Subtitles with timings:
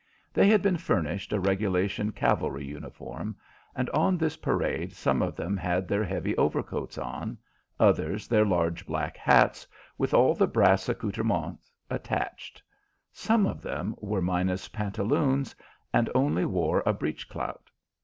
[0.33, 3.35] They had been furnished a regulation cavalry uniform,
[3.75, 7.37] and on this parade some of them had their heavy overcoats on,
[7.79, 9.67] others their large black hats,
[9.99, 12.63] with all the brass accouterments attached;
[13.11, 15.53] some of them were minus pantaloons,
[15.93, 17.69] and only wore a breech clout.